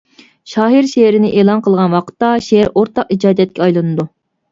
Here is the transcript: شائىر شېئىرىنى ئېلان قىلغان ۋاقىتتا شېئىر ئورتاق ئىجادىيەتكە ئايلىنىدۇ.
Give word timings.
شائىر 0.51 0.87
شېئىرىنى 0.93 1.29
ئېلان 1.41 1.61
قىلغان 1.67 1.93
ۋاقىتتا 1.95 2.31
شېئىر 2.47 2.71
ئورتاق 2.79 3.13
ئىجادىيەتكە 3.17 3.65
ئايلىنىدۇ. 3.67 4.07